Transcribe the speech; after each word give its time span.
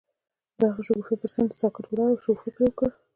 هغه 0.59 0.65
د 0.81 0.85
شګوفه 0.87 1.15
پر 1.21 1.29
څنډه 1.33 1.55
ساکت 1.61 1.85
ولاړ 1.87 2.09
او 2.29 2.33
فکر 2.43 2.59
وکړ. 2.63 2.89